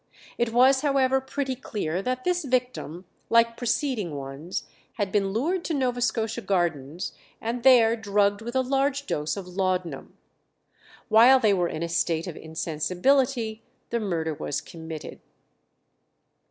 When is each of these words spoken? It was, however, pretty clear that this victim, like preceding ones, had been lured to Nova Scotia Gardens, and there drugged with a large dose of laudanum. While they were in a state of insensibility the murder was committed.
It 0.39 0.51
was, 0.51 0.81
however, 0.81 1.21
pretty 1.21 1.55
clear 1.55 2.01
that 2.01 2.23
this 2.23 2.43
victim, 2.43 3.05
like 3.29 3.55
preceding 3.55 4.15
ones, 4.15 4.63
had 4.93 5.11
been 5.11 5.29
lured 5.29 5.63
to 5.65 5.75
Nova 5.75 6.01
Scotia 6.01 6.41
Gardens, 6.41 7.11
and 7.39 7.61
there 7.61 7.95
drugged 7.95 8.41
with 8.41 8.55
a 8.55 8.61
large 8.61 9.05
dose 9.05 9.37
of 9.37 9.47
laudanum. 9.47 10.17
While 11.07 11.39
they 11.39 11.53
were 11.53 11.69
in 11.69 11.83
a 11.83 11.87
state 11.87 12.25
of 12.25 12.35
insensibility 12.35 13.61
the 13.91 13.99
murder 13.99 14.33
was 14.33 14.59
committed. 14.59 15.19